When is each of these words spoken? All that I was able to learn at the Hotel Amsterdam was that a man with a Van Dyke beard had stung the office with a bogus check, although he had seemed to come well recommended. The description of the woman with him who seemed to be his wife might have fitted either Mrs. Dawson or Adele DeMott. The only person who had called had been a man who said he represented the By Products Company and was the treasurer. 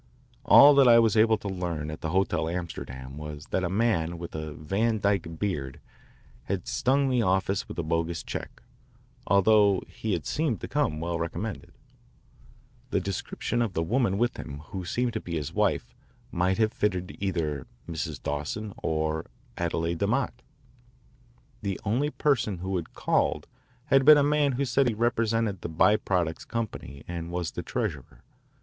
All 0.45 0.73
that 0.73 0.87
I 0.87 0.97
was 0.97 1.15
able 1.15 1.37
to 1.37 1.47
learn 1.47 1.91
at 1.91 2.01
the 2.01 2.09
Hotel 2.09 2.49
Amsterdam 2.49 3.17
was 3.19 3.45
that 3.51 3.63
a 3.63 3.69
man 3.69 4.17
with 4.17 4.33
a 4.33 4.51
Van 4.55 4.97
Dyke 4.99 5.37
beard 5.37 5.79
had 6.45 6.67
stung 6.67 7.07
the 7.07 7.21
office 7.21 7.67
with 7.67 7.77
a 7.77 7.83
bogus 7.83 8.23
check, 8.23 8.63
although 9.27 9.83
he 9.85 10.13
had 10.13 10.25
seemed 10.25 10.59
to 10.61 10.67
come 10.67 10.99
well 10.99 11.19
recommended. 11.19 11.71
The 12.89 12.99
description 12.99 13.61
of 13.61 13.73
the 13.73 13.83
woman 13.83 14.17
with 14.17 14.37
him 14.37 14.61
who 14.71 14.85
seemed 14.85 15.13
to 15.13 15.19
be 15.21 15.35
his 15.35 15.53
wife 15.53 15.93
might 16.31 16.57
have 16.57 16.73
fitted 16.73 17.15
either 17.19 17.67
Mrs. 17.87 18.23
Dawson 18.23 18.73
or 18.81 19.27
Adele 19.55 19.93
DeMott. 19.93 20.33
The 21.61 21.79
only 21.85 22.09
person 22.09 22.57
who 22.57 22.75
had 22.77 22.95
called 22.95 23.45
had 23.85 24.03
been 24.03 24.17
a 24.17 24.23
man 24.23 24.53
who 24.53 24.65
said 24.65 24.87
he 24.87 24.95
represented 24.95 25.61
the 25.61 25.69
By 25.69 25.95
Products 25.95 26.43
Company 26.43 27.03
and 27.07 27.29
was 27.29 27.51
the 27.51 27.61
treasurer. 27.61 28.23